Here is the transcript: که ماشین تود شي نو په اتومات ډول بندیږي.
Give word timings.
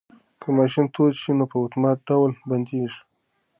که 0.41 0.47
ماشین 0.57 0.85
تود 0.93 1.13
شي 1.21 1.31
نو 1.37 1.45
په 1.51 1.55
اتومات 1.63 1.97
ډول 2.09 2.31
بندیږي. 2.49 3.01